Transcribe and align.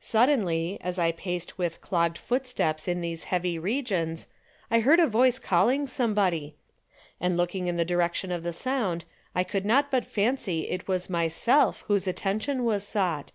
Suddenly, 0.00 0.78
as 0.80 0.98
I 0.98 1.12
paced 1.12 1.58
with 1.58 1.82
clogged 1.82 2.16
footsteps 2.16 2.88
in 2.88 3.02
these 3.02 3.24
heavy 3.24 3.58
regions, 3.58 4.26
I 4.70 4.80
heard 4.80 4.98
a 4.98 5.06
voice 5.06 5.38
calling 5.38 5.86
somebody, 5.86 6.56
and 7.20 7.36
looking 7.36 7.66
in 7.68 7.76
the 7.76 7.84
direction 7.84 8.32
of 8.32 8.42
the 8.42 8.54
sound 8.54 9.04
I 9.34 9.44
could 9.44 9.66
not 9.66 9.90
but 9.90 10.06
fancy 10.06 10.70
it 10.70 10.88
was 10.88 11.10
myself 11.10 11.84
whose 11.88 12.06
attention 12.08 12.64
was 12.64 12.88
sought. 12.88 13.32